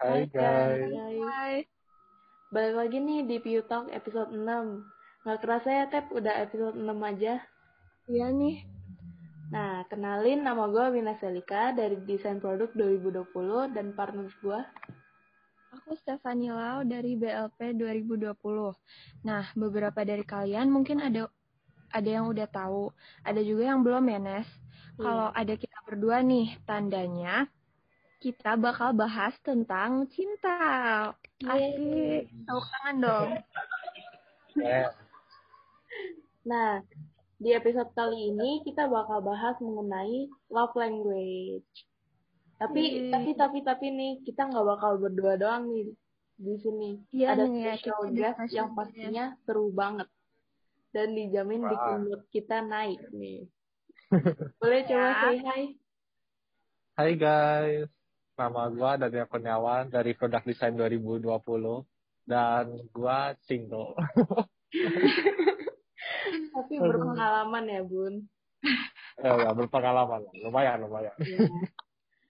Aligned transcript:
Hai 0.00 0.24
guys. 0.32 0.96
Hai. 0.96 1.68
Balik 2.48 2.72
lagi 2.72 3.04
nih 3.04 3.20
di 3.28 3.36
Piu 3.36 3.60
Talk 3.68 3.92
episode 3.92 4.32
6. 4.32 4.40
Nggak 5.28 5.38
kerasa 5.44 5.68
ya, 5.68 5.84
Tep, 5.92 6.08
udah 6.16 6.40
episode 6.40 6.72
6 6.72 6.88
aja. 7.04 7.44
Iya 8.08 8.32
nih. 8.32 8.64
Nah, 9.52 9.84
kenalin 9.92 10.40
nama 10.40 10.72
gue 10.72 10.96
Wina 10.96 11.20
Selika 11.20 11.76
dari 11.76 12.00
Desain 12.08 12.40
Produk 12.40 12.72
2020 12.72 13.76
dan 13.76 13.92
partner 13.92 14.24
gue. 14.40 14.60
Aku 15.76 15.92
Stefani 16.00 16.48
Lau 16.48 16.80
dari 16.80 17.20
BLP 17.20 17.76
2020. 17.76 18.40
Nah, 19.28 19.52
beberapa 19.52 20.00
dari 20.00 20.24
kalian 20.24 20.72
mungkin 20.72 21.04
ada 21.04 21.28
ada 21.92 22.08
yang 22.08 22.24
udah 22.24 22.48
tahu, 22.48 22.88
ada 23.20 23.44
juga 23.44 23.68
yang 23.68 23.84
belum 23.84 24.08
ya, 24.08 24.16
Nes. 24.16 24.48
Kalau 24.96 25.28
ada 25.28 25.52
kita 25.60 25.76
berdua 25.84 26.24
nih, 26.24 26.56
tandanya 26.64 27.44
kita 28.20 28.52
bakal 28.60 28.92
bahas 28.92 29.32
tentang 29.40 30.04
cinta. 30.12 30.56
Asik. 31.40 32.28
Tahu 32.44 32.60
kangen 32.60 32.96
dong. 33.00 33.30
Nah, 36.44 36.84
di 37.40 37.50
episode 37.56 37.88
kali 37.96 38.28
ini 38.28 38.60
kita 38.60 38.84
bakal 38.92 39.24
bahas 39.24 39.56
mengenai 39.64 40.28
love 40.52 40.76
language. 40.76 41.64
Tapi, 42.60 43.08
Yeay. 43.08 43.08
tapi, 43.08 43.30
tapi, 43.32 43.58
tapi 43.64 43.86
nih, 43.88 44.12
kita 44.20 44.52
nggak 44.52 44.66
bakal 44.68 45.00
berdua 45.00 45.40
doang 45.40 45.72
nih 45.72 45.96
di 46.36 46.54
sini. 46.60 46.90
Iya 47.12 47.36
ada 47.36 47.44
nih 47.48 47.60
ya, 47.64 47.74
special 47.80 48.00
ada 48.04 48.12
guest 48.12 48.40
yang 48.52 48.70
pastinya 48.76 49.24
seru 49.48 49.72
banget. 49.72 50.08
Dan 50.92 51.16
dijamin 51.16 51.64
Wah. 51.64 51.70
bikin 51.72 51.96
mood 52.04 52.22
kita 52.28 52.60
naik 52.60 53.00
nih. 53.16 53.48
Boleh 54.60 54.80
coba 54.84 55.08
Ya. 55.08 55.16
say 55.24 55.36
hi? 55.40 55.62
Hai 57.00 57.12
guys. 57.16 57.99
Nama 58.40 58.72
gua 58.72 58.96
Daniel 58.96 59.28
Kurniawan 59.28 59.92
dari 59.92 60.16
Produk 60.16 60.40
Design 60.40 60.72
2020 60.80 61.28
dan 62.24 62.72
gua 62.88 63.36
single. 63.44 63.92
Tapi 66.56 66.74
berpengalaman 66.80 67.68
ya, 67.68 67.84
Bun. 67.84 68.24
ya, 69.20 69.44
ya, 69.44 69.50
berpengalaman. 69.52 70.24
Lumayan, 70.40 70.88
lumayan. 70.88 71.12
Iya. 71.20 71.52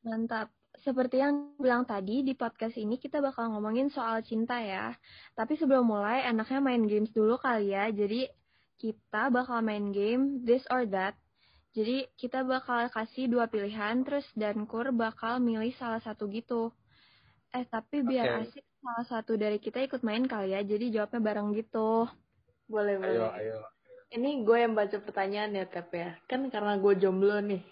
Mantap. 0.03 0.51
Seperti 0.83 1.23
yang 1.23 1.55
bilang 1.63 1.87
tadi, 1.87 2.27
di 2.27 2.35
podcast 2.35 2.75
ini 2.75 2.99
kita 2.99 3.23
bakal 3.23 3.55
ngomongin 3.55 3.87
soal 3.95 4.19
cinta 4.27 4.59
ya. 4.59 4.91
Tapi 5.39 5.55
sebelum 5.63 5.87
mulai, 5.87 6.27
enaknya 6.27 6.59
main 6.59 6.91
games 6.91 7.15
dulu 7.15 7.39
kali 7.39 7.71
ya. 7.71 7.87
Jadi, 7.95 8.27
kita 8.83 9.31
bakal 9.31 9.63
main 9.63 9.95
game 9.95 10.43
This 10.43 10.67
or 10.75 10.91
That. 10.91 11.15
Jadi, 11.71 12.11
kita 12.19 12.43
bakal 12.43 12.91
kasih 12.91 13.31
dua 13.31 13.47
pilihan, 13.47 14.03
terus 14.03 14.27
Dankur 14.35 14.91
bakal 14.91 15.39
milih 15.39 15.71
salah 15.79 16.03
satu 16.03 16.27
gitu. 16.27 16.75
Eh, 17.55 17.67
tapi 17.67 18.03
biar 18.03 18.43
Oke. 18.43 18.51
asik, 18.51 18.65
salah 18.83 19.07
satu 19.07 19.39
dari 19.39 19.63
kita 19.63 19.79
ikut 19.83 20.03
main 20.03 20.27
kali 20.27 20.55
ya. 20.55 20.61
Jadi, 20.67 20.91
jawabnya 20.91 21.21
bareng 21.23 21.55
gitu. 21.55 22.11
Boleh, 22.67 22.99
boleh. 22.99 23.19
Ayo, 23.19 23.27
ayo. 23.39 23.59
Ini 24.11 24.43
gue 24.43 24.59
yang 24.59 24.75
baca 24.75 24.99
pertanyaan 24.99 25.55
ya, 25.55 25.67
Tep 25.71 25.95
ya. 25.95 26.19
Kan 26.27 26.51
karena 26.51 26.75
gue 26.79 26.93
jomblo 26.99 27.39
nih. 27.39 27.63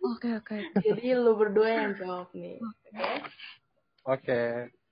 Oke, 0.00 0.32
oke. 0.36 0.56
Jadi 0.80 1.12
lu 1.12 1.36
berdua 1.36 1.68
yang 1.68 1.92
jawab 1.96 2.28
nih. 2.32 2.60
Oke. 2.60 3.08
Oke. 4.08 4.40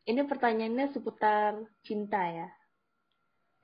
Ini 0.09 0.25
pertanyaannya 0.25 0.87
seputar 0.93 1.65
cinta 1.85 2.21
ya. 2.29 2.49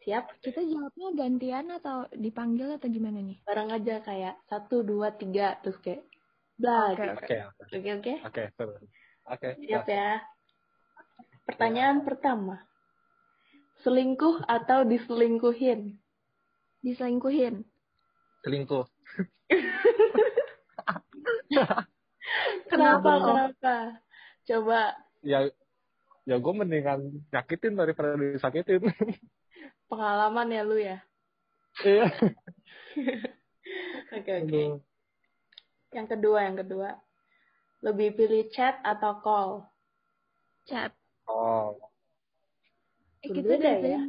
Siap? 0.04 0.44
Kita 0.44 0.60
jawabnya 0.60 1.16
gantian 1.16 1.72
atau 1.72 2.04
dipanggil 2.12 2.76
atau 2.76 2.92
gimana 2.92 3.24
nih? 3.24 3.40
Bareng 3.48 3.72
aja 3.72 4.04
kayak 4.04 4.36
satu, 4.52 4.84
dua, 4.84 5.16
tiga. 5.16 5.56
Terus 5.64 5.80
kayak 5.80 6.04
blah. 6.60 6.92
Oke, 6.92 7.00
gitu. 7.00 7.16
Oke, 7.16 7.36
Oke, 7.72 7.90
oke. 7.96 8.12
oke, 8.28 8.42
seru. 8.52 8.74
Oke. 9.32 9.48
Siap 9.64 9.88
ya. 9.88 10.20
Pertanyaan 11.48 12.04
pertama. 12.04 12.60
Selingkuh 13.80 14.44
atau 14.44 14.84
diselingkuhin? 14.84 15.96
Diselingkuhin. 16.84 17.64
Selingkuh. 18.44 18.84
Kenapa? 21.48 21.88
Kenapa? 22.68 23.10
Kenapa? 23.24 23.74
Coba 24.44 24.80
Ya, 25.24 25.48
ya 26.28 26.36
gue 26.36 26.52
mendingan 26.52 27.24
nyakitin 27.32 27.80
daripada 27.80 28.20
disakitin. 28.20 28.84
pengalaman 29.94 30.50
ya 30.50 30.62
lu 30.66 30.76
ya. 30.76 30.98
Iya. 31.80 32.06
Oke, 34.14 34.30
oke. 34.44 34.62
Yang 35.90 36.06
kedua, 36.14 36.38
yang 36.46 36.54
kedua. 36.54 36.90
Lebih 37.82 38.14
pilih 38.14 38.46
chat 38.54 38.78
atau 38.86 39.18
call? 39.18 39.50
Chat. 40.66 40.94
Oh, 41.26 41.74
Eh, 43.24 43.32
Berbeda 43.32 43.56
dari 43.56 43.88
ya? 43.88 44.02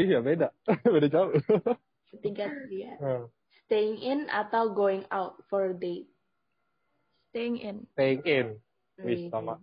iya 0.00 0.18
beda. 0.24 0.48
beda 0.96 1.06
jauh. 1.12 1.36
Ketiga 2.16 2.48
dia. 2.66 2.96
Hmm. 2.96 3.28
Staying 3.68 4.00
in 4.00 4.20
atau 4.32 4.72
going 4.72 5.04
out 5.12 5.36
for 5.52 5.70
a 5.70 5.76
date? 5.76 6.08
Staying 7.30 7.60
in. 7.60 7.76
Staying 7.92 8.24
in. 8.24 8.46
Wih. 9.04 9.28
Wih, 9.28 9.30
sama. 9.30 9.60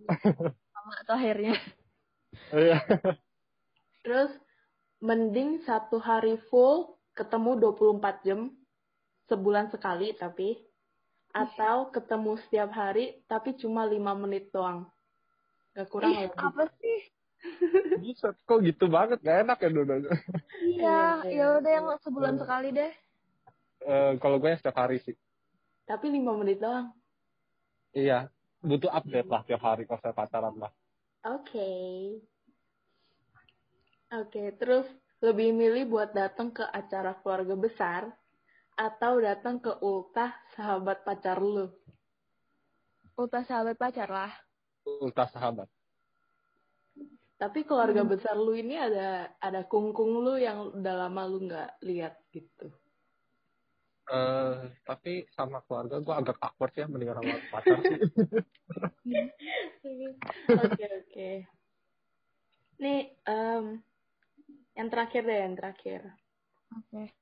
Sama 0.71 0.93
atau 1.01 1.17
akhirnya. 1.17 1.57
Iya. 2.53 2.77
Terus 4.05 4.31
mending 5.05 5.61
satu 5.61 6.01
hari 6.01 6.41
full 6.49 6.97
ketemu 7.13 7.61
24 7.71 8.25
jam 8.25 8.49
sebulan 9.25 9.69
sekali 9.69 10.17
tapi 10.17 10.57
atau 11.29 11.91
ketemu 11.91 12.41
setiap 12.41 12.73
hari 12.73 13.21
tapi 13.27 13.53
cuma 13.55 13.85
5 13.85 14.01
menit 14.17 14.49
doang. 14.49 14.89
Gak 15.75 15.91
kurang 15.91 16.09
Ih, 16.09 16.25
lebih. 16.25 16.39
apa 16.39 16.63
sih? 16.79 16.99
Bisa 18.03 18.33
kok 18.47 18.59
gitu 18.63 18.87
banget 18.87 19.19
gak 19.21 19.45
enak 19.45 19.57
ya 19.59 19.69
dudanya. 19.69 20.11
Iya, 20.63 20.99
Iya, 21.21 21.29
ya 21.29 21.45
udah 21.59 21.71
yang 21.71 21.85
sebulan 22.01 22.33
Hmm. 22.35 22.41
sekali 22.41 22.67
deh. 22.71 22.91
Eh, 23.85 24.11
kalau 24.17 24.39
gue 24.39 24.49
yang 24.49 24.57
setiap 24.57 24.79
hari 24.79 24.97
sih. 25.03 25.13
Tapi 25.85 26.09
5 26.09 26.33
menit 26.33 26.57
doang. 26.57 26.89
Iya, 27.91 28.31
butuh 28.59 28.89
update 28.89 29.29
lah 29.29 29.45
tiap 29.45 29.61
hari 29.61 29.85
kalau 29.85 30.01
saya 30.01 30.15
pacaran 30.15 30.55
lah. 30.57 30.71
Oke. 31.27 31.69
Oke, 34.13 34.53
terus 34.61 34.85
lebih 35.23 35.55
milih 35.55 35.89
buat 35.89 36.13
datang 36.13 36.53
ke 36.53 36.61
acara 36.61 37.17
keluarga 37.23 37.55
besar 37.57 38.01
atau 38.75 39.17
datang 39.17 39.57
ke 39.57 39.71
ultah 39.81 40.35
sahabat 40.53 41.01
pacar 41.01 41.41
lu? 41.41 41.71
Ulta 43.15 43.47
sahabat 43.47 43.79
pacar 43.79 44.11
lah. 44.11 44.31
Ultra 44.83 45.25
sahabat. 45.31 45.71
Tapi 47.35 47.63
keluarga 47.63 48.03
Hmm. 48.03 48.11
besar 48.11 48.35
lu 48.35 48.55
ini 48.55 48.75
ada 48.79 49.31
ada 49.39 49.63
kungkung 49.67 50.19
lu 50.23 50.35
yang 50.39 50.75
udah 50.75 50.95
lama 51.07 51.23
lu 51.27 51.47
nggak 51.47 51.79
lihat 51.83 52.19
gitu. 52.31 52.71
Eh, 54.05 54.55
tapi 54.85 55.25
sama 55.33 55.65
keluarga 55.65 55.97
gue 55.97 56.13
agak 56.13 56.37
awkward 56.37 56.75
ya 56.77 56.85
mendingan 56.85 57.17
sama 57.23 57.35
pacar 57.49 57.79
sih. 57.81 57.99
Oke 60.55 60.85
oke. 60.85 61.29
Nih 62.81 63.01
em, 63.23 63.79
yang 64.75 64.87
terakhir 64.91 65.23
deh 65.23 65.39
yang 65.47 65.55
terakhir. 65.55 66.01
Oke. 66.75 67.15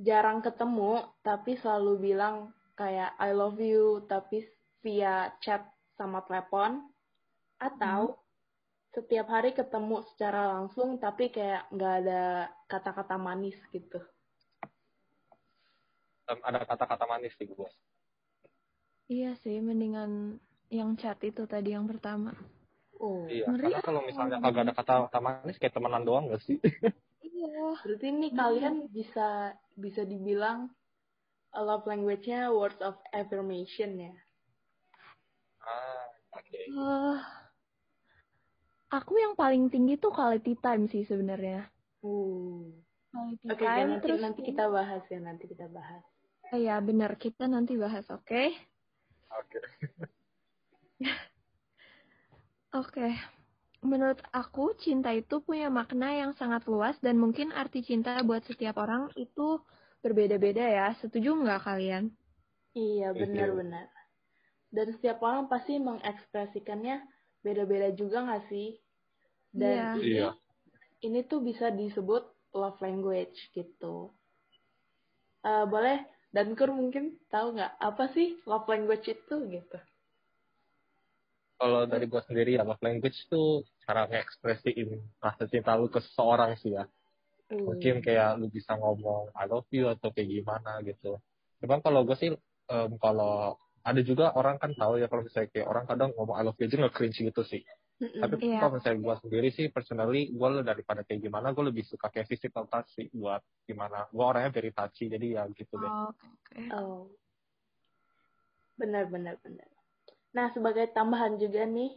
Jarang 0.00 0.40
ketemu 0.40 1.04
tapi 1.20 1.60
selalu 1.60 2.12
bilang 2.12 2.50
kayak 2.74 3.12
I 3.20 3.30
love 3.36 3.60
you 3.60 4.02
tapi 4.08 4.48
via 4.80 5.30
chat 5.44 5.62
sama 5.94 6.24
telepon 6.24 6.88
atau 7.60 8.18
setiap 8.92 9.28
hari 9.30 9.56
ketemu 9.56 10.04
secara 10.12 10.58
langsung 10.58 11.00
tapi 11.00 11.32
kayak 11.32 11.68
nggak 11.72 11.94
ada 12.04 12.50
kata-kata 12.68 13.16
manis 13.16 13.56
gitu. 13.72 14.00
Ada 16.28 16.64
kata-kata 16.64 17.04
manis 17.04 17.32
sih 17.36 17.48
gue. 17.48 17.70
Iya 19.12 19.36
sih, 19.44 19.60
mendingan 19.60 20.40
yang 20.72 20.96
chat 20.96 21.20
itu 21.20 21.44
tadi 21.44 21.76
yang 21.76 21.84
pertama. 21.84 22.32
Oh. 23.02 23.26
Iya, 23.26 23.50
Ngeri 23.50 23.66
karena 23.66 23.78
ah. 23.82 23.84
kalau 23.84 24.00
misalnya 24.06 24.38
kagak 24.38 24.62
ada 24.62 24.72
kata-kata 24.78 25.18
manis 25.18 25.58
kayak 25.58 25.74
temenan 25.74 26.06
doang 26.06 26.30
gak 26.30 26.42
sih? 26.46 26.62
Iya. 27.26 27.74
Berarti 27.82 28.06
ini 28.06 28.28
kalian 28.30 28.86
bisa 28.94 29.58
bisa 29.74 30.06
dibilang 30.06 30.70
uh, 31.50 31.62
love 31.66 31.82
language-nya 31.82 32.54
words 32.54 32.78
of 32.78 32.94
affirmation 33.10 33.98
ya. 33.98 34.14
ah, 35.66 36.06
oke. 36.38 36.54
Eh, 36.54 37.18
aku 38.94 39.12
yang 39.18 39.34
paling 39.34 39.66
tinggi 39.66 39.98
tuh 39.98 40.14
quality 40.14 40.54
time 40.62 40.86
sih 40.86 41.02
sebenarnya. 41.02 41.66
Uh. 42.06 42.70
Quality 43.10 43.44
Oke, 43.50 43.60
oke, 43.60 43.66
time 43.66 43.90
nanti 43.92 44.04
terus 44.06 44.22
nanti 44.22 44.40
kita 44.46 44.64
bahas 44.72 45.02
ya, 45.10 45.18
nanti 45.20 45.44
kita 45.50 45.66
bahas. 45.68 46.02
Eh, 46.54 46.64
ya 46.64 46.78
benar 46.78 47.18
kita 47.18 47.44
nanti 47.50 47.74
bahas, 47.76 48.06
oke? 48.08 48.42
Oke. 49.36 49.58
Oke. 52.72 53.08
Menurut 53.84 54.20
aku, 54.32 54.72
cinta 54.84 55.10
itu 55.12 55.44
punya 55.44 55.68
makna 55.68 56.08
yang 56.14 56.32
sangat 56.40 56.62
luas 56.70 56.96
dan 57.04 57.16
mungkin 57.20 57.52
arti 57.52 57.80
cinta 57.84 58.16
buat 58.24 58.42
setiap 58.48 58.76
orang 58.80 59.12
itu 59.18 59.60
berbeda-beda 60.02 60.64
ya. 60.78 60.86
Setuju 61.00 61.30
nggak 61.42 61.60
kalian? 61.68 62.04
Iya, 62.72 63.12
benar-benar. 63.12 63.86
Dan 64.72 64.86
setiap 64.96 65.18
orang 65.28 65.44
pasti 65.52 65.76
mengekspresikannya 65.76 66.96
beda-beda 67.44 67.88
juga 68.00 68.18
nggak 68.26 68.44
sih? 68.48 68.68
Dan 69.52 69.92
Iya. 69.92 69.92
ini 69.92 70.08
Iya. 70.08 70.28
ini 71.06 71.20
tuh 71.30 71.40
bisa 71.44 71.68
disebut 71.68 72.22
love 72.56 72.78
language 72.80 73.36
gitu. 73.52 74.10
Eh, 75.44 75.64
boleh 75.68 75.98
dan 76.32 76.54
Kur 76.56 76.70
mungkin 76.72 77.18
tahu 77.28 77.58
nggak 77.58 77.72
apa 77.88 78.04
sih 78.16 78.40
love 78.48 78.66
language 78.70 79.06
itu 79.12 79.34
gitu? 79.52 79.78
Kalau 81.62 81.86
dari 81.86 82.10
gue 82.10 82.18
sendiri 82.26 82.58
ya, 82.58 82.66
love 82.66 82.82
language 82.82 83.30
tuh 83.30 83.62
cara 83.86 84.10
ngekspresiin 84.10 84.98
rasa 85.22 85.46
cinta 85.46 85.78
lu 85.78 85.86
ke 85.86 86.02
seseorang 86.02 86.58
sih 86.58 86.74
ya. 86.74 86.90
Hmm. 87.54 87.70
Mungkin 87.70 88.02
kayak 88.02 88.42
lu 88.42 88.50
bisa 88.50 88.74
ngomong 88.74 89.30
I 89.38 89.46
love 89.46 89.70
you 89.70 89.86
atau 89.86 90.10
kayak 90.10 90.26
gimana 90.26 90.82
gitu. 90.82 91.22
Cuman 91.62 91.78
kalau 91.78 92.02
gue 92.02 92.18
sih, 92.18 92.34
em, 92.66 92.90
kalau 92.98 93.54
ada 93.86 94.00
juga 94.02 94.34
orang 94.34 94.58
kan 94.58 94.74
tahu 94.74 94.98
ya 94.98 95.06
kalau 95.06 95.22
misalnya 95.22 95.54
kayak 95.54 95.70
orang 95.70 95.86
kadang 95.86 96.10
ngomong 96.18 96.34
I 96.34 96.42
love 96.42 96.58
you 96.58 96.66
aja 96.66 96.82
nge-cringe 96.82 97.22
gitu 97.30 97.42
sih. 97.46 97.62
Tapi 98.02 98.34
Iya. 98.42 98.58
kalau 98.66 98.82
misalnya 98.82 98.98
gue 98.98 99.14
sendiri 99.22 99.48
sih, 99.54 99.66
personally, 99.70 100.34
gue 100.34 100.48
daripada 100.66 101.06
kayak 101.06 101.22
gimana, 101.22 101.54
gue 101.54 101.64
lebih 101.70 101.86
suka 101.86 102.10
kayak 102.10 102.26
physical 102.26 102.66
touch 102.66 102.90
sih 102.98 103.06
buat 103.14 103.38
gimana. 103.70 104.10
Gue 104.10 104.24
orangnya 104.26 104.50
very 104.50 104.74
touchy, 104.74 105.06
jadi 105.06 105.38
ya 105.38 105.42
gitu 105.54 105.78
deh. 105.78 105.86
Oh, 105.86 106.10
Oke, 106.10 106.26
oke. 106.26 106.58
Oh, 106.74 107.06
benar 108.74 109.06
benar 109.06 109.38
benar. 109.42 109.70
Nah 110.32 110.48
sebagai 110.52 110.88
tambahan 110.96 111.36
juga 111.36 111.64
nih 111.68 111.92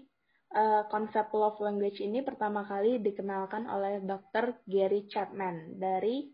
eh, 0.55 0.83
konsep 0.91 1.31
love 1.31 1.59
language 1.63 2.03
ini 2.03 2.19
pertama 2.23 2.67
kali 2.67 2.99
dikenalkan 2.99 3.67
oleh 3.67 4.03
Dr. 4.03 4.59
Gary 4.67 5.07
Chapman 5.07 5.79
dari 5.79 6.31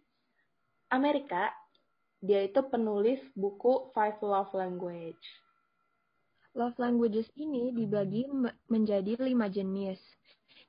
Amerika. 0.92 1.50
Dia 2.22 2.46
itu 2.46 2.62
penulis 2.70 3.18
buku 3.34 3.90
Five 3.98 4.22
Love 4.22 4.54
Language. 4.54 5.26
Love 6.54 6.78
languages 6.78 7.26
ini 7.40 7.74
dibagi 7.74 8.28
me- 8.30 8.54
menjadi 8.70 9.18
lima 9.24 9.50
jenis. 9.50 9.98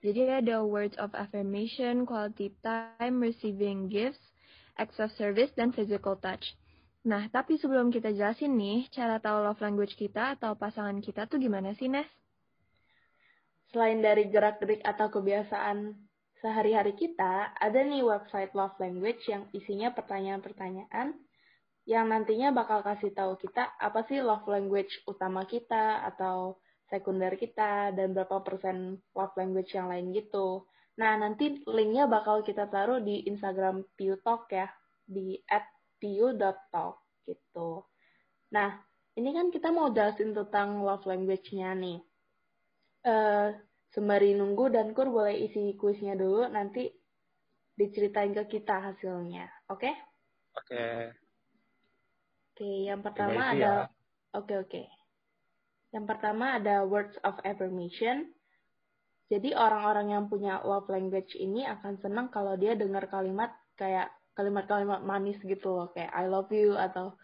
Jadi 0.00 0.31
ada 0.31 0.64
words 0.64 0.96
of 0.96 1.12
affirmation, 1.12 2.06
quality 2.08 2.55
time, 2.64 3.20
receiving 3.20 3.90
gifts, 3.90 4.23
acts 4.78 4.99
of 4.99 5.11
service, 5.14 5.50
dan 5.55 5.70
physical 5.75 6.17
touch. 6.19 6.55
Nah, 7.02 7.26
tapi 7.34 7.58
sebelum 7.58 7.90
kita 7.90 8.14
jelasin 8.14 8.54
nih, 8.54 8.87
cara 8.94 9.19
tahu 9.19 9.43
love 9.43 9.58
language 9.58 9.99
kita 9.99 10.38
atau 10.38 10.54
pasangan 10.54 11.02
kita 11.02 11.26
tuh 11.26 11.43
gimana 11.43 11.75
sih, 11.75 11.90
Nes? 11.90 12.06
Selain 13.75 13.99
dari 13.99 14.31
gerak-gerik 14.31 14.87
atau 14.87 15.10
kebiasaan 15.10 15.99
sehari-hari 16.38 16.94
kita, 16.94 17.58
ada 17.58 17.81
nih 17.82 18.06
website 18.06 18.54
love 18.54 18.78
language 18.78 19.19
yang 19.26 19.50
isinya 19.50 19.90
pertanyaan-pertanyaan 19.90 21.19
yang 21.82 22.06
nantinya 22.06 22.54
bakal 22.54 22.78
kasih 22.87 23.10
tahu 23.10 23.34
kita 23.43 23.75
apa 23.82 24.06
sih 24.06 24.22
love 24.22 24.46
language 24.46 25.02
utama 25.10 25.43
kita 25.43 26.06
atau 26.14 26.62
sekunder 26.87 27.34
kita 27.34 27.90
dan 27.90 28.14
berapa 28.14 28.38
persen 28.46 29.02
love 29.16 29.34
language 29.34 29.75
yang 29.75 29.90
lain 29.90 30.14
gitu. 30.14 30.62
Nah, 31.00 31.19
nanti 31.19 31.64
linknya 31.66 32.06
bakal 32.06 32.46
kita 32.46 32.69
taruh 32.70 33.02
di 33.02 33.26
Instagram 33.26 33.82
Piu 33.96 34.20
Talk 34.22 34.46
ya, 34.52 34.69
di 35.02 35.40
@piu.talk 36.02 37.22
gitu. 37.22 37.87
Nah, 38.50 38.82
ini 39.14 39.31
kan 39.31 39.54
kita 39.54 39.70
mau 39.70 39.94
jelasin 39.94 40.34
tentang 40.34 40.82
love 40.82 41.06
language-nya 41.06 41.78
nih. 41.78 41.99
Eh, 43.06 43.49
sembari 43.94 44.34
nunggu 44.34 44.75
dan 44.75 44.90
Kur 44.90 45.14
boleh 45.14 45.38
isi 45.38 45.78
kuisnya 45.78 46.19
dulu, 46.19 46.50
nanti 46.50 46.90
diceritain 47.78 48.34
ke 48.34 48.58
kita 48.58 48.93
hasilnya, 48.93 49.46
oke? 49.70 49.90
Oke. 50.58 50.84
Oke, 52.52 52.70
yang 52.90 53.00
pertama 53.00 53.54
ada 53.54 53.88
ya. 53.88 53.88
Oke, 54.37 54.54
oke. 54.60 54.82
Yang 55.93 56.04
pertama 56.08 56.56
ada 56.56 56.88
words 56.88 57.16
of 57.20 57.37
affirmation. 57.44 58.32
Jadi 59.28 59.56
orang-orang 59.56 60.12
yang 60.12 60.25
punya 60.28 60.60
love 60.60 60.88
language 60.93 61.37
ini 61.37 61.64
akan 61.64 62.00
senang 62.00 62.28
kalau 62.28 62.56
dia 62.56 62.76
dengar 62.76 63.08
kalimat 63.08 63.52
kayak 63.76 64.12
kalimat-kalimat 64.37 65.00
manis 65.05 65.38
gitu 65.44 65.69
loh, 65.76 65.88
kayak 65.94 66.12
I 66.12 66.25
love 66.29 66.50
you 66.52 66.75
atau 66.76 67.17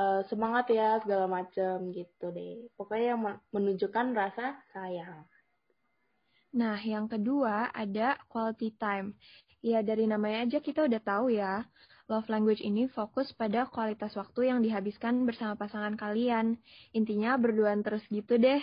eh, 0.00 0.20
semangat 0.30 0.70
ya 0.72 1.00
segala 1.02 1.26
macem 1.28 1.92
gitu 1.92 2.32
deh. 2.32 2.68
Pokoknya 2.76 3.16
yang 3.16 3.20
men- 3.20 3.42
menunjukkan 3.54 4.06
rasa 4.16 4.56
sayang. 4.72 5.24
Nah, 6.50 6.78
yang 6.82 7.06
kedua 7.06 7.70
ada 7.70 8.18
quality 8.26 8.74
time. 8.74 9.14
Ya, 9.62 9.84
dari 9.86 10.08
namanya 10.08 10.48
aja 10.48 10.58
kita 10.58 10.88
udah 10.88 11.00
tahu 11.04 11.30
ya. 11.30 11.62
Love 12.10 12.26
language 12.26 12.58
ini 12.58 12.90
fokus 12.90 13.30
pada 13.30 13.70
kualitas 13.70 14.18
waktu 14.18 14.50
yang 14.50 14.58
dihabiskan 14.58 15.22
bersama 15.28 15.54
pasangan 15.54 15.94
kalian. 15.94 16.58
Intinya 16.90 17.38
berduaan 17.38 17.86
terus 17.86 18.02
gitu 18.10 18.34
deh. 18.34 18.58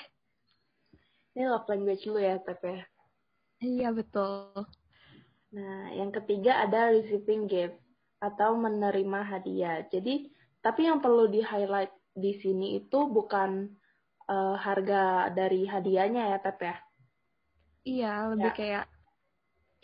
Ini 1.32 1.48
love 1.48 1.70
language 1.72 2.04
lu 2.12 2.20
ya, 2.20 2.36
Tep 2.44 2.60
ya. 2.60 2.84
Iya, 3.64 3.88
betul. 3.96 4.68
Nah, 5.56 5.96
yang 5.96 6.12
ketiga 6.12 6.68
ada 6.68 6.92
receiving 6.92 7.48
gift 7.48 7.78
atau 8.22 8.52
menerima 8.58 9.20
hadiah. 9.32 9.78
Jadi, 9.94 10.30
tapi 10.66 10.82
yang 10.90 11.00
perlu 11.04 11.30
di-highlight 11.30 11.94
di 12.18 12.32
sini 12.42 12.82
itu 12.82 13.00
bukan 13.10 13.50
eh, 14.28 14.56
harga 14.66 15.32
dari 15.38 15.64
hadiahnya 15.70 16.24
ya, 16.36 16.38
Tep 16.44 16.58
ya. 16.62 16.76
Iya, 17.88 18.08
lebih 18.36 18.52
Ya. 18.52 18.58
kayak 18.60 18.84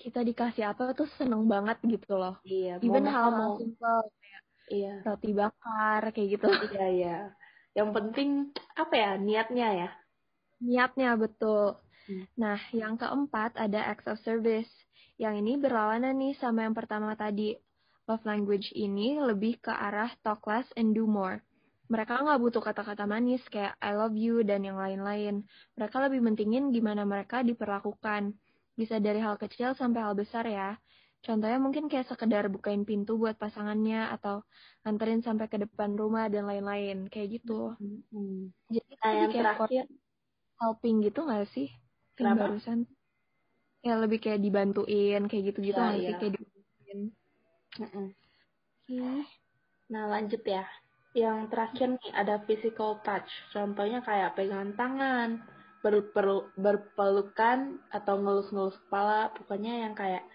kita 0.01 0.19
dikasih 0.27 0.63
apa 0.71 0.83
tuh 0.97 1.07
seneng 1.17 1.43
banget 1.53 1.77
gitu 1.93 2.11
loh. 2.21 2.33
Iya, 2.43 2.71
Even 2.83 3.05
hal 3.13 3.27
mau. 3.39 3.53
simple, 3.59 4.01
Iya, 4.73 4.89
roti 5.05 5.29
bakar, 5.39 6.01
kayak 6.13 6.27
gitu. 6.33 6.47
iya, 6.73 6.83
iya. 6.97 7.15
Yang 7.77 7.89
penting 7.95 8.29
apa 8.81 8.93
ya 9.03 9.09
niatnya 9.25 9.67
ya. 9.81 9.87
Niatnya 10.63 11.09
betul. 11.23 11.63
Hmm. 12.07 12.25
Nah, 12.41 12.59
yang 12.73 12.93
keempat 13.01 13.51
ada 13.65 13.79
acts 13.91 14.07
of 14.11 14.17
service. 14.27 14.71
Yang 15.21 15.33
ini 15.45 15.51
berlawanan 15.63 16.15
nih 16.21 16.33
sama 16.41 16.59
yang 16.65 16.75
pertama 16.79 17.13
tadi. 17.23 17.55
Love 18.03 18.23
language 18.27 18.67
ini 18.75 19.15
lebih 19.15 19.63
ke 19.63 19.71
arah 19.71 20.11
talk 20.23 20.43
less 20.49 20.67
and 20.75 20.91
do 20.97 21.07
more. 21.07 21.39
Mereka 21.87 22.13
nggak 22.23 22.39
butuh 22.43 22.59
kata-kata 22.67 23.03
manis 23.07 23.43
kayak 23.47 23.79
I 23.79 23.95
love 23.95 24.15
you 24.19 24.43
dan 24.43 24.67
yang 24.67 24.75
lain-lain. 24.75 25.47
Mereka 25.79 25.97
lebih 26.09 26.19
mentingin 26.19 26.75
gimana 26.75 27.07
mereka 27.07 27.43
diperlakukan. 27.47 28.35
Bisa 28.75 28.99
dari 28.99 29.19
hal 29.23 29.39
kecil 29.39 29.71
sampai 29.79 29.99
hal 30.03 30.15
besar 30.19 30.43
ya. 30.47 30.75
Contohnya 31.23 31.55
mungkin 31.63 31.87
kayak 31.87 32.11
sekedar 32.11 32.51
bukain 32.51 32.83
pintu 32.83 33.15
buat 33.15 33.39
pasangannya 33.39 34.11
atau 34.11 34.43
nganterin 34.83 35.23
sampai 35.23 35.47
ke 35.47 35.57
depan 35.63 35.95
rumah 35.95 36.27
dan 36.27 36.43
lain-lain. 36.49 37.07
Kayak 37.07 37.39
gitu. 37.39 37.79
Hmm. 38.11 38.51
Jadi 38.67 38.93
Nah, 38.99 39.11
yang 39.15 39.31
kayak 39.31 39.47
terakhir, 39.47 39.83
helping 40.59 40.95
gitu 41.07 41.19
nggak 41.27 41.45
sih? 41.55 41.67
Yang 42.19 42.19
Kenapa? 42.19 42.43
barusan. 42.43 42.79
Ya 43.83 43.93
lebih 43.99 44.19
kayak 44.23 44.39
dibantuin, 44.43 45.21
kayak 45.29 45.43
gitu-gitu 45.51 45.79
Iya, 45.79 45.83
nggak 45.83 45.99
sih? 46.03 46.13
iya. 46.13 46.19
Kayak 46.19 46.33
Ih, 48.89 49.25
Nah, 49.89 50.05
lanjut 50.09 50.41
ya. 50.45 50.65
Yang 51.13 51.39
terakhir 51.53 51.87
nih 51.97 52.11
ada 52.13 52.35
physical 52.45 53.01
touch. 53.05 53.29
Contohnya 53.53 54.01
kayak 54.01 54.33
pegangan 54.37 54.73
tangan, 54.73 55.29
berpelu- 55.85 56.49
berpelukan 56.57 57.77
atau 57.93 58.17
ngelus-ngelus 58.17 58.77
kepala, 58.87 59.29
pokoknya 59.37 59.85
yang 59.85 59.93
kayak 59.93 60.25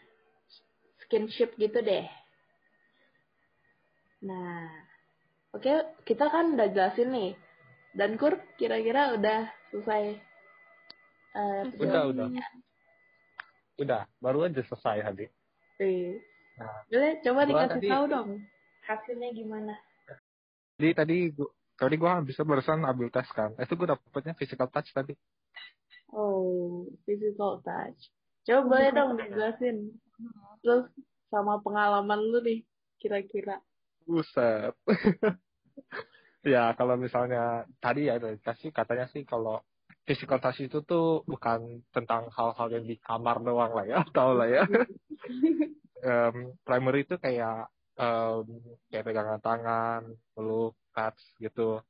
skinship 1.06 1.54
gitu 1.58 1.82
deh. 1.82 2.06
Nah, 4.22 4.66
oke, 5.54 6.02
kita 6.06 6.30
kan 6.30 6.54
udah 6.54 6.68
jelasin 6.70 7.10
nih. 7.10 7.32
Dan 7.94 8.14
Kur, 8.14 8.38
kira-kira 8.54 9.18
udah 9.18 9.50
selesai 9.70 10.02
eh, 11.34 11.62
Udah, 11.82 12.02
udah. 12.10 12.26
Udah, 13.78 14.02
baru 14.18 14.46
aja 14.46 14.62
selesai 14.62 15.06
tadi. 15.06 15.26
Wih. 15.78 16.18
Nah, 16.58 16.82
Boleh 16.90 17.12
coba 17.22 17.40
dikasih 17.46 17.78
tadi- 17.78 17.90
tahu 17.90 18.04
dong 18.10 18.28
hasilnya 18.82 19.30
gimana? 19.30 19.74
Jadi 20.78 20.90
tadi 20.94 21.16
gua, 21.34 21.48
tadi 21.74 21.94
gua 21.98 22.18
bisa 22.22 22.42
barusan 22.42 22.82
ambil 22.82 23.10
tes 23.10 23.26
kan. 23.30 23.54
Itu 23.58 23.74
gua 23.74 23.94
dapetnya 23.94 24.34
physical 24.34 24.66
touch 24.70 24.90
tadi. 24.90 25.14
Oh, 26.10 26.86
physical 27.06 27.62
touch. 27.62 28.10
Coba 28.42 28.62
boleh 28.66 28.90
dong 28.90 29.10
dijelasin. 29.18 29.92
Terus 30.64 30.88
sama 31.28 31.60
pengalaman 31.60 32.18
lu 32.18 32.40
nih, 32.40 32.64
kira-kira. 32.98 33.60
Buset. 34.08 34.72
ya, 36.42 36.72
kalau 36.74 36.96
misalnya 36.96 37.68
tadi 37.78 38.08
ya 38.08 38.16
dikasih 38.16 38.72
katanya 38.72 39.06
sih 39.12 39.22
kalau 39.22 39.60
physical 40.08 40.40
touch 40.40 40.64
itu 40.64 40.80
tuh 40.80 41.20
bukan 41.28 41.84
tentang 41.92 42.32
hal-hal 42.32 42.68
yang 42.72 42.84
di 42.88 42.96
kamar 42.98 43.44
doang 43.44 43.76
lah 43.76 43.84
ya, 43.84 44.00
tau 44.16 44.32
lah 44.34 44.48
ya. 44.48 44.64
Em, 45.98 46.54
primary 46.62 47.02
itu 47.06 47.18
kayak 47.18 47.68
em, 47.98 48.44
kayak 48.90 49.04
pegangan 49.06 49.40
tangan, 49.42 50.02
peluk, 50.34 50.74
touch 50.94 51.22
gitu. 51.42 51.82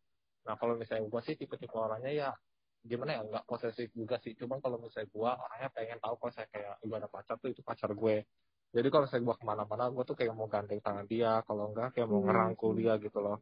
Nah 0.48 0.54
kalau 0.56 0.74
misalnya 0.80 1.04
gue 1.08 1.20
sih 1.24 1.34
tipe-tipe 1.36 1.76
orangnya 1.76 2.12
ya 2.12 2.30
gimana 2.78 3.18
ya 3.18 3.20
nggak 3.26 3.44
posesif 3.44 3.92
juga 3.92 4.16
sih. 4.24 4.32
Cuman 4.38 4.64
kalau 4.64 4.80
misalnya 4.80 5.08
gue 5.12 5.30
orangnya 5.30 5.68
pengen 5.76 5.98
tahu 6.00 6.14
kalau 6.16 6.32
saya 6.32 6.48
kayak 6.48 6.74
gue 6.80 6.96
ada 6.96 7.08
pacar 7.10 7.36
tuh 7.36 7.52
itu 7.52 7.60
pacar 7.60 7.92
gue. 7.92 8.24
Jadi 8.72 8.88
kalau 8.92 9.04
misalnya 9.08 9.24
gue 9.28 9.36
ke 9.40 9.44
mana-mana 9.44 9.84
gue 9.92 10.04
tuh 10.04 10.16
kayak 10.16 10.32
mau 10.36 10.48
gandeng 10.48 10.80
tangan 10.80 11.06
dia, 11.08 11.40
kalau 11.44 11.72
enggak 11.72 11.92
kayak 11.96 12.08
mau 12.08 12.20
Hmm. 12.20 12.28
ngerangkul 12.28 12.72
dia 12.76 12.94
gitu 13.00 13.18
loh. 13.20 13.40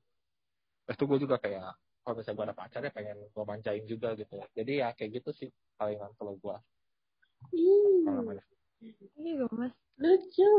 Terus 0.86 0.96
tuh 0.98 1.06
gue 1.10 1.18
juga 1.22 1.36
kayak 1.38 1.74
kalau 2.06 2.22
misalnya 2.22 2.38
gue 2.38 2.46
ada 2.46 2.56
pacar 2.56 2.80
ya 2.86 2.92
pengen 2.94 3.18
gue 3.34 3.44
manjain 3.50 3.82
juga 3.82 4.14
gitu 4.14 4.38
jadi 4.54 4.72
ya 4.78 4.88
kayak 4.94 5.10
gitu 5.18 5.30
sih 5.34 5.50
palingan 5.74 6.14
kalau 6.14 6.38
gue 6.38 6.54
Ih, 7.50 8.06
Iya 9.16 9.46
mas. 9.50 9.74
lucu. 9.98 10.52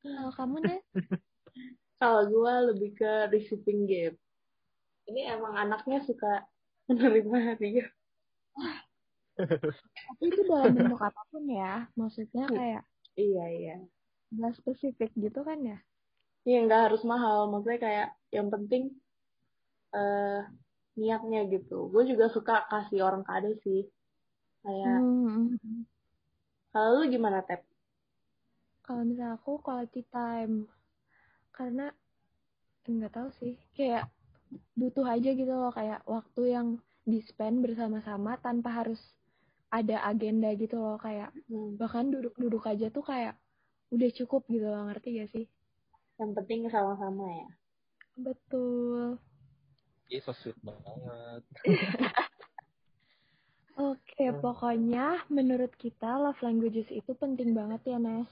Kalau 0.00 0.29
kamu 0.40 0.56
deh? 0.64 0.80
Kalau 2.00 2.22
gue 2.32 2.54
lebih 2.72 2.90
ke 2.96 3.12
receiving 3.28 3.84
gift. 3.84 4.16
Ini 5.04 5.36
emang 5.36 5.52
anaknya 5.58 6.00
suka 6.00 6.48
menerima 6.88 7.36
hadiah. 7.52 7.88
Tapi 10.10 10.24
itu 10.32 10.40
dalam 10.48 10.72
bentuk 10.76 11.00
apa 11.00 11.20
pun 11.28 11.44
ya. 11.48 11.88
Maksudnya 11.96 12.44
kayak 12.48 12.82
Iya, 13.20 13.44
iya. 13.52 13.74
nggak 14.32 14.52
spesifik 14.62 15.10
gitu 15.18 15.44
kan 15.44 15.60
ya? 15.60 15.78
Iya, 16.48 16.58
nggak 16.64 16.80
harus 16.88 17.02
mahal. 17.04 17.52
Maksudnya 17.52 17.80
kayak 17.82 18.08
yang 18.32 18.48
penting 18.48 18.96
eh 19.92 20.40
niatnya 20.96 21.40
gitu. 21.52 21.90
Gue 21.92 22.02
juga 22.08 22.32
suka 22.32 22.64
kasih 22.70 23.04
orang 23.04 23.22
kado 23.26 23.50
sih. 23.60 23.84
Kayak, 24.60 24.98
Hmm. 25.00 25.84
kalau 26.70 27.02
lu 27.02 27.04
gimana, 27.10 27.40
Tep? 27.44 27.69
Kalau 28.90 29.06
misalnya 29.06 29.38
aku 29.38 29.62
quality 29.62 30.02
time. 30.10 30.66
Karena 31.54 31.94
nggak 32.90 33.14
tahu 33.14 33.30
sih. 33.38 33.54
Kayak 33.78 34.10
butuh 34.74 35.06
aja 35.06 35.30
gitu 35.30 35.54
loh. 35.54 35.70
Kayak 35.70 36.02
waktu 36.10 36.42
yang 36.50 36.82
di-spend 37.06 37.62
bersama-sama 37.62 38.34
tanpa 38.42 38.82
harus 38.82 38.98
ada 39.70 40.02
agenda 40.10 40.50
gitu 40.58 40.74
loh. 40.82 40.98
Kayak 40.98 41.30
Hmm, 41.46 41.78
bahkan 41.78 42.10
duduk-duduk 42.10 42.66
aja 42.66 42.90
tuh 42.90 43.06
kayak 43.06 43.38
udah 43.94 44.10
cukup 44.10 44.42
gitu 44.50 44.66
loh. 44.66 44.90
Ngerti 44.90 45.22
gak 45.22 45.30
sih? 45.30 45.46
yang 46.18 46.34
penting 46.34 46.66
sama-sama 46.66 47.30
ya. 47.30 47.48
Betul. 48.18 49.16
Ih, 50.10 50.18
so 50.20 50.34
sweet 50.34 50.58
banget. 50.60 51.42
Oke, 53.80 54.28
pokoknya 54.44 55.24
menurut 55.32 55.72
kita 55.80 56.20
love 56.20 56.42
languages 56.44 56.90
itu 56.92 57.14
penting 57.16 57.56
banget 57.56 57.80
ya, 57.88 57.96
Nes. 57.96 58.28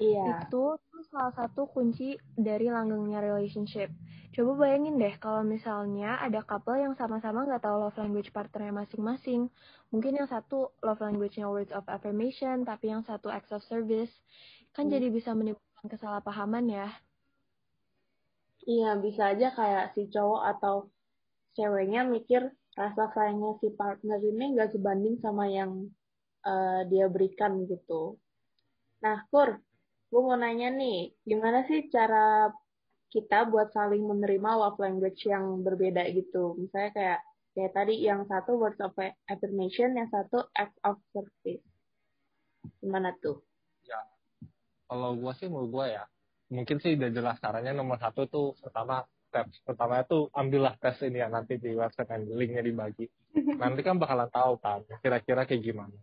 Iya. 0.00 0.48
Itu 0.48 0.80
tuh 0.90 1.02
salah 1.12 1.32
satu 1.38 1.68
kunci 1.74 2.16
dari 2.36 2.66
langgengnya 2.72 3.20
relationship. 3.20 3.88
Coba 4.34 4.52
bayangin 4.62 4.94
deh 5.02 5.14
kalau 5.18 5.42
misalnya 5.42 6.16
ada 6.22 6.40
couple 6.46 6.78
yang 6.78 6.94
sama-sama 7.00 7.44
nggak 7.46 7.62
tahu 7.66 7.76
love 7.82 7.98
language 7.98 8.30
partnernya 8.36 8.72
masing-masing. 8.86 9.50
Mungkin 9.92 10.12
yang 10.22 10.28
satu 10.30 10.70
love 10.86 11.02
language-nya 11.02 11.46
words 11.50 11.72
of 11.74 11.84
affirmation, 11.90 12.62
tapi 12.62 12.94
yang 12.94 13.02
satu 13.02 13.28
acts 13.28 13.50
of 13.50 13.62
service. 13.66 14.12
Kan 14.74 14.86
Hmm. 14.86 14.94
jadi 14.94 15.10
bisa 15.10 15.34
menimbulkan 15.34 15.86
kesalahpahaman 15.90 16.64
ya. 16.70 16.88
Iya, 18.68 18.90
bisa 19.04 19.22
aja 19.32 19.46
kayak 19.58 19.84
si 19.96 20.02
cowok 20.14 20.42
atau 20.52 20.74
ceweknya 21.56 22.00
mikir 22.14 22.42
rasa 22.78 23.10
sayangnya 23.14 23.58
si 23.60 23.68
partner 23.74 24.18
ini 24.22 24.44
nggak 24.54 24.70
sebanding 24.74 25.16
sama 25.24 25.44
yang 25.50 25.70
eh, 26.46 26.80
dia 26.90 27.06
berikan 27.10 27.52
gitu. 27.66 28.16
Nah, 29.04 29.16
Kur, 29.32 29.50
gue 30.10 30.20
mau 30.20 30.34
nanya 30.34 30.74
nih, 30.74 31.14
gimana 31.22 31.62
sih 31.70 31.86
cara 31.86 32.50
kita 33.10 33.46
buat 33.46 33.70
saling 33.70 34.02
menerima 34.06 34.50
love 34.58 34.78
language 34.82 35.22
yang 35.26 35.62
berbeda 35.62 36.06
gitu? 36.10 36.58
Misalnya 36.58 36.90
kayak 36.94 37.20
kayak 37.54 37.72
tadi 37.74 37.94
yang 38.02 38.26
satu 38.26 38.58
words 38.58 38.78
of 38.82 38.94
affirmation, 39.30 39.94
yang 39.94 40.10
satu 40.10 40.46
act 40.54 40.74
of 40.82 40.98
service. 41.14 41.62
Gimana 42.82 43.14
tuh? 43.22 43.42
ya 43.90 44.00
kalau 44.86 45.18
gue 45.18 45.32
sih 45.34 45.50
menurut 45.50 45.70
gue 45.70 45.86
ya 45.98 46.04
mungkin 46.50 46.76
sih 46.82 46.98
udah 46.98 47.10
jelas 47.10 47.36
caranya 47.42 47.72
nomor 47.74 47.98
satu 47.98 48.26
tuh 48.26 48.46
pertama 48.58 49.02
steps. 49.30 49.62
Pertama 49.62 50.02
itu 50.02 50.26
ambillah 50.34 50.74
tes 50.82 50.98
ini 51.06 51.22
ya 51.22 51.30
nanti 51.30 51.56
di 51.62 51.70
website 51.78 52.10
linknya 52.26 52.66
dibagi. 52.66 53.06
Nanti 53.62 53.86
kan 53.86 53.94
bakalan 53.94 54.26
tahu 54.26 54.58
kan 54.58 54.82
kira-kira 54.98 55.46
kayak 55.46 55.62
gimana. 55.62 55.94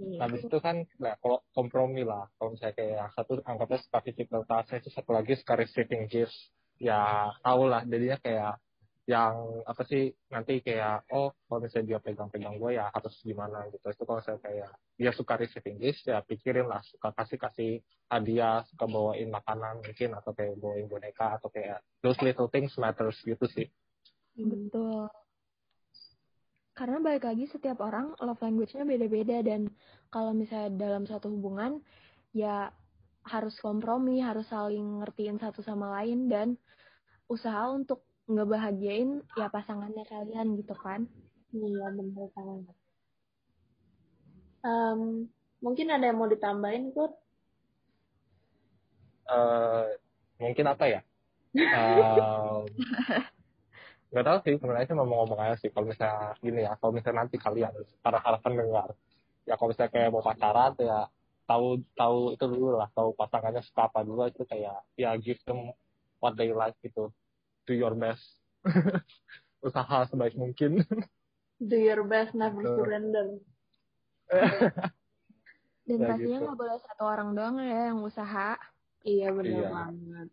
Iya. 0.00 0.24
habis 0.24 0.40
itu 0.48 0.58
kan 0.64 0.88
nah, 0.96 1.12
kalau 1.20 1.44
kompromi 1.52 2.00
lah. 2.08 2.24
Kalau 2.40 2.56
misalnya 2.56 2.72
kayak 2.72 2.92
yang 3.04 3.12
satu 3.12 3.32
anggapnya 3.44 4.00
physical 4.00 4.42
touch 4.48 4.72
itu 4.72 4.88
satu 4.88 5.12
lagi 5.12 5.36
suka 5.36 5.60
receiving 5.60 6.08
gifts 6.08 6.48
ya 6.80 7.28
tau 7.44 7.68
lah. 7.68 7.84
Jadinya 7.84 8.16
kayak 8.16 8.56
yang 9.10 9.66
apa 9.66 9.82
sih 9.90 10.14
nanti 10.30 10.62
kayak 10.62 11.10
oh 11.10 11.34
kalau 11.50 11.66
misalnya 11.66 11.98
dia 11.98 11.98
pegang-pegang 11.98 12.54
gue 12.62 12.78
ya 12.78 12.86
harus 12.94 13.18
gimana 13.26 13.66
gitu 13.74 13.82
itu 13.90 14.02
kalau 14.06 14.22
saya 14.22 14.38
kayak 14.38 14.70
dia 14.94 15.10
suka 15.10 15.34
receiving 15.34 15.82
gifts 15.82 16.06
ya 16.06 16.22
pikirin 16.22 16.70
lah 16.70 16.78
suka 16.86 17.10
kasih 17.18 17.38
kasih 17.42 17.70
hadiah 18.06 18.62
suka 18.70 18.86
bawain 18.86 19.26
makanan 19.34 19.82
mungkin 19.82 20.14
atau 20.14 20.30
kayak 20.30 20.54
bawain 20.62 20.86
boneka 20.86 21.42
atau 21.42 21.50
kayak 21.50 21.82
those 22.06 22.22
little 22.22 22.46
things 22.46 22.70
matters 22.78 23.18
gitu 23.26 23.50
sih 23.50 23.66
Betul. 24.38 25.10
Karena 26.72 26.96
balik 27.02 27.28
lagi 27.28 27.44
setiap 27.50 27.82
orang 27.84 28.16
love 28.16 28.40
language-nya 28.40 28.88
beda-beda 28.88 29.44
dan 29.44 29.68
kalau 30.08 30.32
misalnya 30.32 30.72
dalam 30.80 31.04
satu 31.04 31.28
hubungan 31.28 31.82
ya 32.32 32.72
harus 33.26 33.52
kompromi, 33.60 34.24
harus 34.24 34.48
saling 34.48 35.04
ngertiin 35.04 35.36
satu 35.36 35.60
sama 35.60 35.92
lain 36.00 36.30
dan 36.30 36.48
usaha 37.28 37.68
untuk 37.68 38.00
ngebahagiain 38.28 39.22
ya 39.38 39.46
pasangannya 39.48 40.04
kalian 40.08 40.58
gitu 40.60 40.74
kan. 40.76 41.06
Iya, 41.50 41.86
benar 41.94 42.28
banget. 42.36 42.76
Em, 44.60 45.00
mungkin 45.64 45.86
ada 45.88 46.04
yang 46.04 46.18
mau 46.20 46.28
ditambahin, 46.28 46.92
Kur? 46.92 47.10
eh 49.30 49.86
mungkin 50.42 50.66
apa 50.66 50.84
ya 50.90 51.00
Em, 51.54 52.62
nggak 54.10 54.24
tahu 54.26 54.38
sih 54.42 54.54
sebenarnya 54.58 54.86
sih 54.90 54.96
mau 54.98 55.06
ngomong 55.06 55.38
aja 55.38 55.56
sih 55.58 55.70
kalau 55.70 55.86
misalnya 55.86 56.34
gini 56.42 56.66
ya 56.66 56.74
kalau 56.78 56.94
misalnya 56.94 57.26
nanti 57.26 57.38
kalian 57.38 57.70
para 58.02 58.18
para 58.18 58.38
pendengar 58.42 58.90
ya 59.46 59.54
kalau 59.54 59.70
misalnya 59.70 59.90
kayak 59.94 60.10
mau 60.10 60.22
pacaran 60.22 60.74
ya 60.82 61.06
tahu 61.46 61.82
tahu 61.94 62.18
itu 62.34 62.44
dulu 62.46 62.78
lah 62.78 62.90
tahu 62.94 63.14
pasangannya 63.14 63.62
suka 63.66 63.90
apa 63.90 64.02
dulu 64.06 64.26
itu 64.26 64.42
kayak 64.46 64.82
ya 64.98 65.14
give 65.18 65.38
them 65.46 65.74
what 66.22 66.34
they 66.38 66.50
like 66.50 66.74
gitu 66.82 67.10
do 67.70 67.78
your 67.78 67.94
best 67.94 68.26
usaha 69.66 70.02
sebaik 70.10 70.34
mungkin 70.34 70.82
Do 71.60 71.76
your 71.76 72.08
best, 72.08 72.32
never 72.32 72.64
Betul. 72.64 72.72
surrender. 72.82 73.26
Dan 75.84 75.98
Ya, 76.00 76.08
pastinya 76.08 76.38
gitu. 76.40 76.44
nggak 76.48 76.56
boleh 76.56 76.78
satu 76.80 77.02
orang 77.04 77.28
doang 77.36 77.56
ya 77.60 77.92
yang 77.92 78.00
usaha. 78.00 78.56
Iya, 79.04 79.28
benar 79.36 79.60
Iya. 79.60 79.68
banget. 79.68 80.28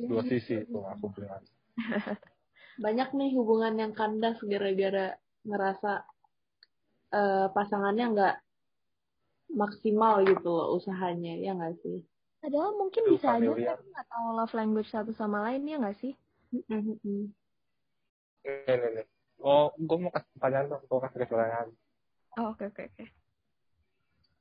Dua 0.00 0.22
sisi 0.24 0.54
itu 0.64 0.80
aku 0.80 1.12
bilang 1.12 1.44
Banyak 2.84 3.12
nih 3.12 3.30
hubungan 3.36 3.76
yang 3.76 3.92
kandas 3.92 4.40
gara-gara 4.40 5.20
ngerasa 5.44 5.92
eh, 7.12 7.46
pasangannya 7.52 8.06
nggak 8.16 8.34
maksimal 9.52 10.24
gitu 10.24 10.48
loh 10.48 10.80
usahanya, 10.80 11.36
ya 11.44 11.52
nggak 11.60 11.76
sih? 11.84 12.00
Padahal 12.40 12.72
mungkin 12.80 13.02
Aduh, 13.04 13.12
bisa 13.20 13.26
aja 13.36 13.36
familiar. 13.36 13.76
kan 13.76 13.84
nggak 13.84 14.06
tahu 14.08 14.26
love 14.32 14.54
language 14.56 14.88
satu 14.88 15.12
sama 15.12 15.44
lain 15.44 15.68
ya 15.68 15.76
nggak 15.76 15.98
sih? 16.00 16.16
Mm-mm. 16.50 17.30
nih 18.46 18.74
nih 18.74 18.90
nih 18.98 19.06
oh 19.40 19.70
gue 19.76 19.96
mau 20.00 20.10
kasih 20.10 20.30
pertanyaan 20.36 20.66
dong 20.70 20.82
gue 20.84 20.98
kasih 20.98 21.18
pertanyaan 21.26 21.68
Oh, 22.38 22.54
oke 22.54 22.62
oke 22.70 22.82
oke. 22.94 23.06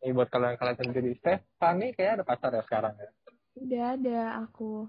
Ini 0.05 0.13
buat 0.13 0.29
kalian-kalian 0.29 0.77
sendiri. 0.77 1.17
Stefani 1.17 1.89
kayak 1.97 2.21
ada 2.21 2.23
pacar 2.23 2.53
ya 2.53 2.61
sekarang 2.61 2.93
ya. 3.01 3.09
Udah 3.57 3.85
ada 3.97 4.19
aku. 4.45 4.85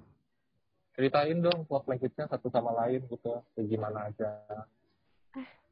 Ceritain 0.93 1.41
dong 1.41 1.65
love 1.73 1.89
language-nya 1.89 2.29
satu 2.29 2.53
sama 2.53 2.77
lain 2.77 3.01
gitu. 3.09 3.41
Kayak 3.57 3.67
gimana 3.73 4.13
aja. 4.13 4.29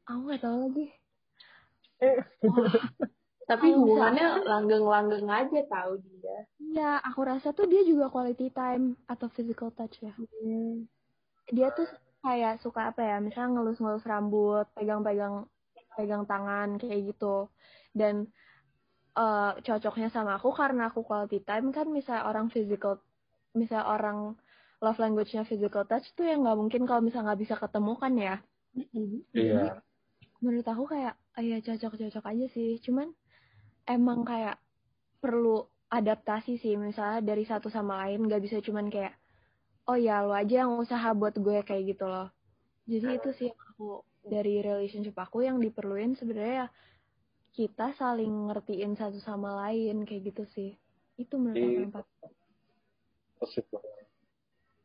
Aku 0.09 0.25
nggak 0.25 0.41
tahu 0.41 0.57
lagi. 0.67 0.85
Tapi 3.49 3.65
Kalau 3.73 3.77
hubungannya 3.81 4.25
langgeng-langgeng 4.45 5.29
aja 5.29 5.59
tahu 5.69 5.93
dia. 6.01 6.37
Iya, 6.61 6.91
aku 7.01 7.19
rasa 7.25 7.53
tuh 7.53 7.65
dia 7.69 7.81
juga 7.85 8.09
quality 8.09 8.49
time 8.53 8.97
atau 9.05 9.29
physical 9.29 9.69
touch 9.73 10.01
ya. 10.01 10.13
Dia 11.49 11.73
tuh 11.73 11.89
kayak 12.21 12.61
suka 12.61 12.93
apa 12.93 13.01
ya, 13.01 13.17
misalnya 13.23 13.59
ngelus-ngelus 13.59 14.05
rambut, 14.05 14.65
pegang-pegang 14.75 15.47
pegang 15.97 16.23
tangan 16.23 16.77
kayak 16.79 17.13
gitu. 17.13 17.49
Dan 17.91 18.29
eh, 19.17 19.51
cocoknya 19.59 20.09
sama 20.13 20.37
aku 20.37 20.53
karena 20.53 20.87
aku 20.93 21.01
quality 21.03 21.41
time 21.43 21.73
kan 21.73 21.89
misalnya 21.89 22.29
orang 22.29 22.47
physical, 22.53 23.01
misalnya 23.57 23.87
orang 23.89 24.17
love 24.79 24.99
language-nya 24.99 25.43
physical 25.43 25.83
touch 25.83 26.15
tuh 26.15 26.23
yang 26.23 26.47
nggak 26.47 26.55
mungkin 26.55 26.87
kalau 26.87 27.03
misalnya 27.03 27.33
nggak 27.33 27.41
bisa 27.43 27.55
ketemu 27.59 27.93
kan 27.99 28.13
ya. 28.15 28.35
Iya. 29.35 29.83
Menurut 30.39 30.67
aku 30.71 30.83
kayak, 30.87 31.19
ah, 31.35 31.43
ya 31.43 31.59
cocok-cocok 31.59 32.23
aja 32.31 32.45
sih. 32.47 32.79
Cuman 32.79 33.11
emang 33.83 34.23
kayak 34.23 34.55
perlu 35.19 35.67
adaptasi 35.89 36.61
sih 36.61 36.77
misalnya 36.79 37.19
dari 37.19 37.43
satu 37.43 37.67
sama 37.67 38.05
lain 38.05 38.29
nggak 38.29 38.39
bisa 38.45 38.57
cuman 38.63 38.87
kayak 38.87 39.18
oh 39.89 39.97
ya 39.97 40.21
lo 40.21 40.37
aja 40.37 40.63
yang 40.65 40.77
usaha 40.77 41.09
buat 41.17 41.33
gue 41.33 41.65
kayak 41.65 41.97
gitu 41.97 42.05
loh 42.05 42.29
jadi 42.85 43.17
itu 43.17 43.29
sih 43.33 43.49
yang 43.49 43.61
aku 43.73 44.05
dari 44.29 44.61
relationship 44.61 45.17
aku 45.17 45.41
yang 45.41 45.57
diperluin 45.57 46.13
sebenarnya 46.13 46.55
ya 46.65 46.67
kita 47.57 47.97
saling 47.97 48.53
ngertiin 48.53 48.93
satu 48.93 49.17
sama 49.17 49.65
lain 49.65 50.05
kayak 50.05 50.29
gitu 50.29 50.45
sih 50.53 50.77
itu 51.17 51.35
menurut 51.35 51.89
aku 51.91 52.29
Iya. 52.29 52.37
Positif 53.39 53.65
banget. 53.71 54.05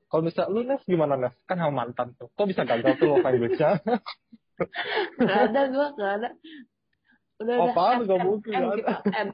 Kalau 0.06 0.22
bisa 0.22 0.42
lu 0.46 0.62
Nes 0.62 0.82
gimana 0.86 1.18
Nes? 1.18 1.34
Kan 1.42 1.58
sama 1.58 1.74
mantan 1.74 2.14
tuh. 2.14 2.30
Kok 2.38 2.46
bisa 2.46 2.62
gagal 2.62 2.94
tuh 3.02 3.10
love 3.10 3.26
language-nya? 3.26 3.82
Gak 5.18 5.40
ada 5.50 5.60
gue 5.66 5.86
gak 5.98 6.12
ada. 6.22 6.30
Udah 7.42 7.54
udah. 7.58 7.74
Apaan? 7.74 7.98
N, 7.98 8.06
Gak 8.06 8.20
mungkin, 8.22 8.54
gak 8.54 8.76
kita 8.78 8.96
N. 9.10 9.28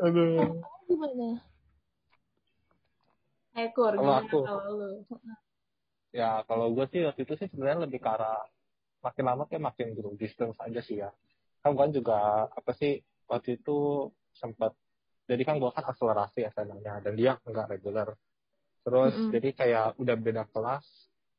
Aduh. 0.00 0.64
Gimana? 0.88 1.28
Ekor 3.56 3.92
Kalau 3.96 4.12
gimana 4.12 4.28
aku? 4.28 4.38
kalau 4.44 4.72
lu? 4.76 4.90
Ya, 6.12 6.30
kalau 6.48 6.66
gue 6.72 6.84
sih 6.92 7.00
waktu 7.04 7.20
itu 7.28 7.34
sih 7.40 7.48
sebenarnya 7.52 7.88
lebih 7.88 8.00
ke 8.04 8.08
arah 8.08 8.40
makin 9.04 9.24
lama 9.28 9.42
kayak 9.48 9.64
makin 9.68 9.86
grow 9.96 10.12
distance 10.16 10.56
aja 10.60 10.80
sih 10.84 10.96
ya. 11.02 11.10
Kan 11.64 11.76
gue 11.76 11.86
juga 12.00 12.48
apa 12.52 12.72
sih 12.76 13.00
waktu 13.28 13.60
itu 13.60 14.08
sempat 14.36 14.72
jadi 15.26 15.42
kan 15.42 15.58
gue 15.58 15.70
kan 15.74 15.84
akselerasi 15.90 16.46
SMA-nya 16.54 17.02
dan 17.04 17.12
dia 17.16 17.32
nggak 17.44 17.66
reguler. 17.72 18.08
Terus 18.86 19.12
Mm-mm. 19.12 19.32
jadi 19.34 19.48
kayak 19.52 19.86
udah 19.98 20.16
beda 20.16 20.42
kelas 20.54 20.86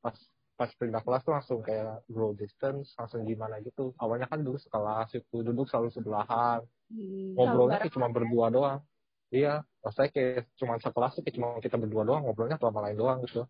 pas 0.03 0.17
pas 0.57 0.69
pindah 0.73 1.01
kelas 1.05 1.21
tuh 1.21 1.33
langsung 1.37 1.59
kayak 1.61 2.01
grow 2.09 2.33
distance 2.33 2.93
langsung 2.99 3.23
gimana 3.25 3.61
gitu. 3.61 3.93
Awalnya 4.01 4.27
kan 4.29 4.41
dulu 4.41 4.57
sekelas 4.57 5.09
itu 5.15 5.35
duduk 5.45 5.65
selalu 5.69 5.89
sebelahan 5.93 6.61
Hmm. 6.87 7.35
ngobrolnya 7.35 7.83
kayak 7.83 7.93
cuma 7.93 8.07
berdua 8.07 8.47
doang. 8.47 8.79
Iya, 9.27 9.67
maksudnya 9.83 10.09
kayak 10.11 10.47
cuma 10.55 10.79
sekelas 10.79 11.11
tuh 11.19 11.21
kayak 11.23 11.35
cuma 11.35 11.47
kita 11.59 11.75
berdua 11.75 12.03
doang 12.07 12.23
ngobrolnya 12.23 12.55
tuh 12.55 12.71
sama 12.71 12.87
lain 12.87 12.97
doang 12.99 13.19
gitu 13.27 13.43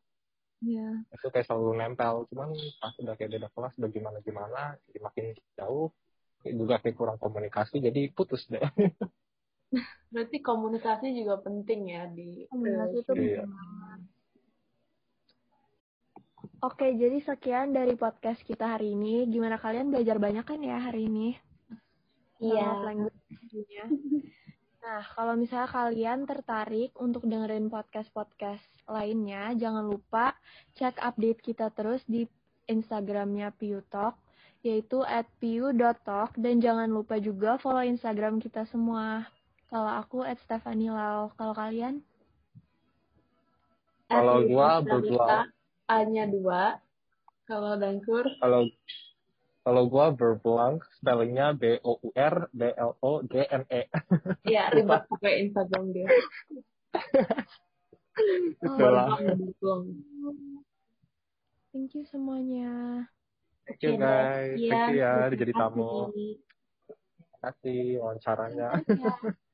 Iya. 0.57 1.05
itu 1.13 1.29
kayak 1.29 1.46
selalu 1.46 1.77
nempel 1.77 2.25
cuman 2.34 2.50
pas 2.81 2.89
udah 2.98 3.13
kayak 3.13 3.29
beda 3.29 3.48
kelas 3.53 3.77
udah 3.77 3.89
gimana 3.93 4.17
gimana 4.25 4.74
jadi 4.89 5.00
makin 5.05 5.25
jauh 5.53 5.93
juga 6.41 6.81
kayak 6.81 6.98
kurang 6.98 7.22
komunikasi 7.22 7.77
jadi 7.77 8.10
putus 8.10 8.50
deh 8.50 8.57
Berarti 10.07 10.39
komunikasi 10.39 11.12
juga 11.12 11.43
penting 11.43 11.91
ya 11.91 12.07
di 12.07 12.48
Komunikasi 12.48 13.03
itu 13.03 13.12
Iya. 13.19 13.43
Oke, 16.63 16.96
jadi 16.96 17.19
sekian 17.22 17.75
dari 17.75 17.93
podcast 18.00 18.41
kita 18.48 18.65
hari 18.65 18.96
ini. 18.96 19.27
Gimana 19.27 19.60
kalian 19.60 19.91
belajar 19.91 20.17
banyak 20.17 20.48
kan 20.48 20.63
ya 20.63 20.79
hari 20.79 21.12
ini? 21.12 21.36
Iya. 22.39 22.96
Tentunya. 23.27 23.86
Nah, 24.88 25.03
kalau 25.20 25.36
misalnya 25.36 25.67
kalian 25.67 26.24
tertarik 26.24 26.96
untuk 26.96 27.27
dengerin 27.27 27.67
podcast-podcast 27.67 28.63
lainnya, 28.88 29.51
jangan 29.60 29.84
lupa 29.84 30.32
cek 30.79 31.03
update 31.03 31.44
kita 31.44 31.67
terus 31.75 32.00
di 32.08 32.24
Instagramnya 32.72 33.51
Piu 33.51 33.84
Talk, 33.91 34.15
yaitu 34.63 35.03
at 35.03 35.27
piu.talk, 35.44 36.39
dan 36.39 36.63
jangan 36.63 36.88
lupa 36.88 37.20
juga 37.20 37.60
follow 37.60 37.84
Instagram 37.84 38.39
kita 38.39 38.63
semua. 38.72 39.27
Kalau 39.67 39.91
aku 39.91 40.24
at 40.24 40.39
Stephanie 40.48 40.88
Lau. 40.88 41.36
Kalau 41.36 41.51
kalian? 41.51 42.00
Kalau 44.08 44.39
gua 44.48 44.79
berdua. 44.79 45.51
A-nya 45.91 46.32
dua. 46.32 46.79
Kalau 47.44 47.75
Dangkur, 47.75 48.24
kalau 48.39 48.72
kalau 49.68 49.84
gua 49.86 50.10
berblank 50.10 50.80
spellingnya 50.96 51.52
B 51.52 51.76
O 51.84 52.00
U 52.00 52.10
R 52.16 52.48
B 52.50 52.72
L 52.72 52.96
O 53.04 53.20
G 53.22 53.44
N 53.44 53.68
E 53.68 53.84
ya 54.56 54.72
ribet 54.72 55.04
pakai 55.06 55.44
Instagram 55.44 55.92
dia. 55.92 56.08
itulah 58.64 59.20
Berbuang. 59.20 59.84
Thank 61.70 61.94
you 61.94 62.08
semuanya. 62.08 63.06
thank 63.68 63.84
you 63.84 64.00
guys 64.00 64.56
thank 64.56 64.88
you 64.90 64.98
ya 64.98 65.12
Iya, 65.20 65.28
udah 65.28 65.38
jadi 65.38 65.54
tamu 65.54 65.84
terima 65.84 66.08
kasih. 66.08 66.32
terima 66.88 67.38
kasih 67.44 67.80
wawancaranya 68.00 68.70
Ya. 68.88 69.14